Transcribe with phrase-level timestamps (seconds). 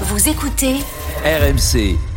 [0.00, 0.80] Vous écoutez
[1.24, 2.13] RMC.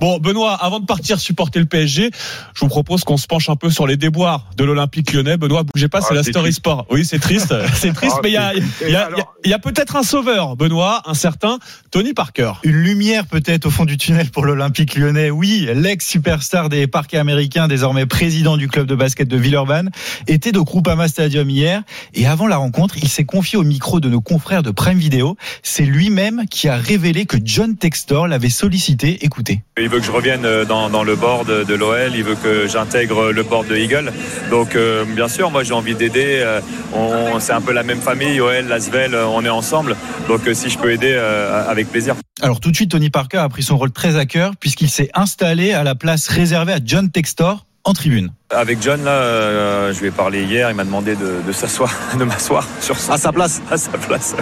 [0.00, 2.10] Bon, Benoît, avant de partir supporter le PSG,
[2.54, 5.36] je vous propose qu'on se penche un peu sur les déboires de l'Olympique lyonnais.
[5.36, 6.58] Benoît, bougez pas, c'est Ah, la Story triste.
[6.58, 6.86] Sport.
[6.90, 9.18] Oui, c'est triste, c'est triste, Ah, mais il y a, c'est- il y a- alors-
[9.18, 11.58] il y a- il y a peut-être un sauveur, Benoît, un certain
[11.90, 12.52] Tony Parker.
[12.64, 15.30] Une lumière peut-être au fond du tunnel pour l'Olympique lyonnais.
[15.30, 19.90] Oui, l'ex-superstar des parquets américains, désormais président du club de basket de Villeurbanne,
[20.26, 21.82] était au Groupama Stadium hier.
[22.14, 25.36] Et avant la rencontre, il s'est confié au micro de nos confrères de Prime Video.
[25.62, 29.24] C'est lui-même qui a révélé que John Textor l'avait sollicité.
[29.24, 29.51] Écoutez.
[29.78, 32.66] Il veut que je revienne euh, dans, dans le board de, l'OL, il veut que
[32.68, 34.12] j'intègre le board de Eagle.
[34.50, 36.40] Donc euh, bien sûr, moi j'ai envie d'aider.
[36.40, 36.60] euh,
[36.94, 39.96] on- c'est un peu la même famille, OL, Lasvel, on est ensemble.
[40.28, 42.14] Donc si je peux aider, euh, avec plaisir.
[42.40, 45.10] Alors tout de suite, Tony Parker a pris son rôle très à cœur puisqu'il s'est
[45.14, 48.30] installé à la place réservée à John Textor en tribune.
[48.50, 51.92] Avec John, là, euh, je lui ai parlé hier, il m'a demandé de, de s'asseoir,
[52.18, 53.60] de m'asseoir sur son- À sa place.
[53.70, 54.36] à sa place.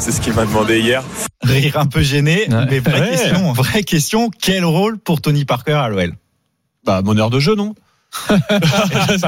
[0.00, 1.02] C'est ce qu'il m'a demandé hier.
[1.42, 2.66] Rire un peu gêné, Ouais.
[2.70, 3.10] mais vraie Ouais.
[3.10, 6.12] question, vraie question, quel rôle pour Tony Parker à l'OL
[6.84, 7.74] Bah, meneur de jeu, non?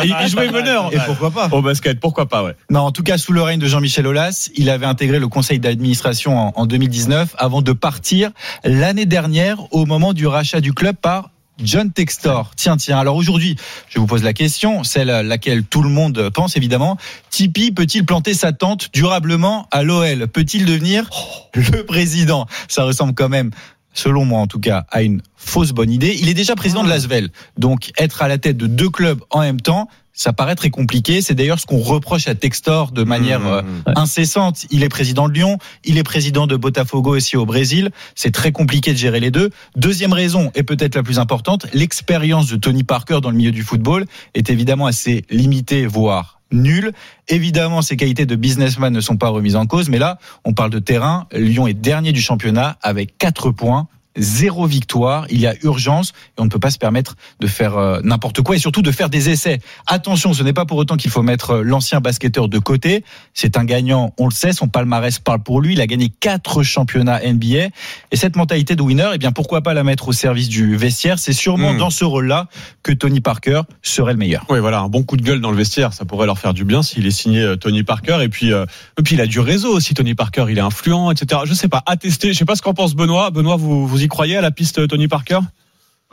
[0.04, 0.90] Il, jouait meneur.
[0.92, 1.48] Et pourquoi pas?
[1.50, 2.54] Au basket, pourquoi pas, ouais.
[2.70, 5.58] Non, en tout cas, sous le règne de Jean-Michel Aulas, il avait intégré le conseil
[5.58, 8.30] d'administration en, en 2019 avant de partir
[8.64, 11.30] l'année dernière au moment du rachat du club par
[11.62, 12.52] John Textor.
[12.56, 12.98] Tiens, tiens.
[12.98, 13.56] Alors aujourd'hui,
[13.88, 16.96] je vous pose la question, celle à laquelle tout le monde pense évidemment.
[17.30, 21.08] Tipeee peut-il planter sa tente durablement à l'OL Peut-il devenir
[21.54, 22.46] le président?
[22.68, 23.50] Ça ressemble quand même
[23.94, 26.16] selon moi en tout cas, à une fausse bonne idée.
[26.20, 29.40] Il est déjà président de l'Asvel, donc être à la tête de deux clubs en
[29.40, 31.22] même temps, ça paraît très compliqué.
[31.22, 33.62] C'est d'ailleurs ce qu'on reproche à Textor de manière euh,
[33.94, 34.66] incessante.
[34.70, 37.90] Il est président de Lyon, il est président de Botafogo aussi au Brésil.
[38.14, 39.50] C'est très compliqué de gérer les deux.
[39.76, 43.62] Deuxième raison, et peut-être la plus importante, l'expérience de Tony Parker dans le milieu du
[43.62, 46.92] football est évidemment assez limitée, voire nulle.
[47.28, 50.70] Évidemment, ses qualités de businessman ne sont pas remises en cause, mais là, on parle
[50.70, 51.26] de terrain.
[51.32, 53.88] Lyon est dernier du championnat avec 4 points.
[54.16, 57.76] Zéro victoire, il y a urgence et on ne peut pas se permettre de faire
[57.76, 59.60] euh, n'importe quoi et surtout de faire des essais.
[59.86, 63.04] Attention, ce n'est pas pour autant qu'il faut mettre euh, l'ancien basketteur de côté.
[63.34, 65.74] C'est un gagnant, on le sait, son palmarès parle pour lui.
[65.74, 67.68] Il a gagné quatre championnats NBA
[68.10, 71.18] et cette mentalité de winner, eh bien pourquoi pas la mettre au service du vestiaire?
[71.18, 71.78] C'est sûrement Mm.
[71.78, 72.48] dans ce rôle-là
[72.82, 74.44] que Tony Parker serait le meilleur.
[74.48, 76.64] Oui, voilà, un bon coup de gueule dans le vestiaire, ça pourrait leur faire du
[76.64, 78.18] bien s'il est signé euh, Tony Parker.
[78.22, 78.64] Et puis, euh,
[78.98, 80.46] et puis il a du réseau aussi, Tony Parker.
[80.48, 81.42] Il est influent, etc.
[81.44, 82.32] Je sais pas, à tester.
[82.32, 83.30] Je sais pas ce qu'en pense Benoît.
[83.30, 85.40] Benoît, vous, vous y croyez à la piste Tony Parker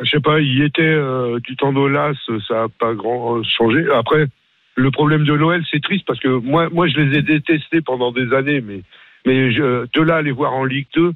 [0.02, 2.14] Je sais pas, il y était euh, du temps d'Olas,
[2.48, 3.86] ça n'a pas grand euh, changé.
[3.96, 4.28] Après,
[4.76, 8.12] le problème de l'OL, c'est triste parce que moi, moi, je les ai détestés pendant
[8.12, 8.81] des années, mais,
[9.26, 11.12] mais je, de là à les voir en Ligue 2,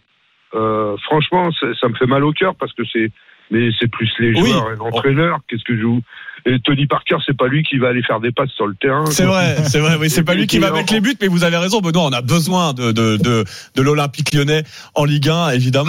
[0.55, 3.11] euh, franchement, ça, ça me fait mal au cœur parce que c'est,
[3.51, 4.49] mais c'est plus les Oui.
[4.51, 5.39] joueurs et l'entraîneur.
[5.47, 6.01] Qu'est-ce que je vous
[6.45, 9.05] et Tony Parker, c'est pas lui qui va aller faire des passes sur le terrain.
[9.07, 9.97] C'est vrai, c'est vrai.
[9.99, 12.03] Oui, c'est pas lui qui va Et mettre les buts, mais vous avez raison, Benoît.
[12.05, 13.43] On a besoin de de de,
[13.75, 14.63] de l'Olympique Lyonnais
[14.95, 15.85] en Ligue 1, évidemment.